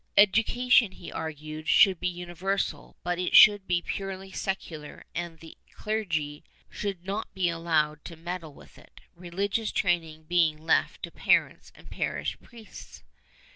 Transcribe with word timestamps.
Education, 0.17 0.93
he 0.93 1.11
argued, 1.11 1.67
should 1.67 1.99
be 1.99 2.07
universal, 2.07 2.97
but 3.03 3.19
it 3.19 3.35
should 3.35 3.67
be 3.67 3.83
purely 3.83 4.31
secular, 4.31 5.03
and 5.13 5.37
the 5.37 5.59
clergy 5.75 6.43
should 6.71 7.05
not 7.05 7.31
be 7.35 7.49
allowed 7.49 8.03
to 8.05 8.15
meddle 8.15 8.55
with 8.55 8.79
it, 8.79 9.01
religious 9.15 9.71
training 9.71 10.23
being 10.23 10.57
left 10.57 11.03
to 11.03 11.11
parents 11.11 11.71
and 11.75 11.91
parish 11.91 12.35
priests. 12.41 13.03